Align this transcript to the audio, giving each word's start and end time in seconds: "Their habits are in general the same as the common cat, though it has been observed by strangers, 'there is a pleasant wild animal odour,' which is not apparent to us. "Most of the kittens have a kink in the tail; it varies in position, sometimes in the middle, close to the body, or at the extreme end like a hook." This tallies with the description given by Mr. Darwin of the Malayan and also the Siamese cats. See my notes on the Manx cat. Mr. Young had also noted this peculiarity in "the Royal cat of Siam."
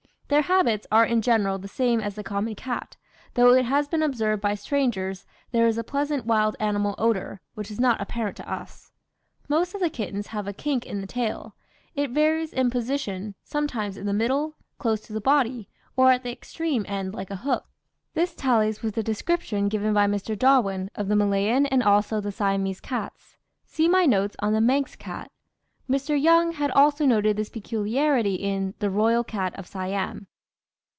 "Their 0.31 0.43
habits 0.43 0.87
are 0.93 1.05
in 1.05 1.21
general 1.21 1.57
the 1.57 1.67
same 1.67 1.99
as 1.99 2.15
the 2.15 2.23
common 2.23 2.55
cat, 2.55 2.95
though 3.33 3.53
it 3.53 3.65
has 3.65 3.89
been 3.89 4.01
observed 4.01 4.41
by 4.41 4.55
strangers, 4.55 5.25
'there 5.51 5.67
is 5.67 5.77
a 5.77 5.83
pleasant 5.83 6.25
wild 6.25 6.55
animal 6.57 6.95
odour,' 6.97 7.41
which 7.53 7.69
is 7.69 7.81
not 7.81 7.99
apparent 7.99 8.37
to 8.37 8.49
us. 8.49 8.93
"Most 9.49 9.75
of 9.75 9.81
the 9.81 9.89
kittens 9.89 10.27
have 10.27 10.47
a 10.47 10.53
kink 10.53 10.85
in 10.85 11.01
the 11.01 11.05
tail; 11.05 11.53
it 11.95 12.11
varies 12.11 12.53
in 12.53 12.69
position, 12.69 13.35
sometimes 13.43 13.97
in 13.97 14.05
the 14.05 14.13
middle, 14.13 14.55
close 14.77 15.01
to 15.01 15.11
the 15.11 15.19
body, 15.19 15.67
or 15.97 16.11
at 16.13 16.23
the 16.23 16.31
extreme 16.31 16.85
end 16.87 17.13
like 17.13 17.29
a 17.29 17.35
hook." 17.43 17.65
This 18.13 18.33
tallies 18.33 18.81
with 18.81 18.95
the 18.95 19.03
description 19.03 19.67
given 19.67 19.93
by 19.93 20.07
Mr. 20.07 20.39
Darwin 20.39 20.89
of 20.95 21.09
the 21.09 21.15
Malayan 21.17 21.65
and 21.65 21.83
also 21.83 22.21
the 22.21 22.31
Siamese 22.31 22.79
cats. 22.79 23.35
See 23.65 23.89
my 23.89 24.05
notes 24.05 24.37
on 24.39 24.53
the 24.53 24.61
Manx 24.61 24.95
cat. 24.95 25.29
Mr. 25.89 26.17
Young 26.17 26.53
had 26.53 26.71
also 26.71 27.05
noted 27.05 27.35
this 27.35 27.49
peculiarity 27.49 28.35
in 28.35 28.73
"the 28.79 28.89
Royal 28.89 29.25
cat 29.25 29.53
of 29.59 29.67
Siam." 29.67 30.25